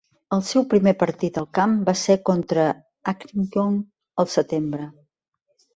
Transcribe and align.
El 0.35 0.39
seu 0.51 0.63
primer 0.71 0.93
partit 1.03 1.37
al 1.41 1.47
camp 1.59 1.75
va 1.91 1.95
ser 2.05 2.15
contra 2.31 2.67
Accrington 3.15 3.79
el 4.25 4.35
Setembre. 4.39 4.91